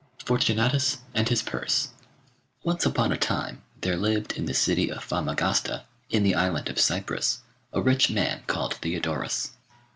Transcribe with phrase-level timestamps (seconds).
[0.25, 1.89] Fortunatus and His Purse
[2.63, 6.79] Once upon a time there lived in the city of Famagosta, in the island of
[6.79, 9.51] Cyprus, a rich man called Theodorus.